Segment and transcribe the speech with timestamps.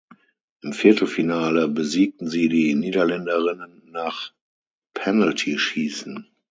[0.61, 4.33] Im Viertelfinale besiegten sie die Niederländerinnen nach
[4.95, 6.25] Penaltyschießen.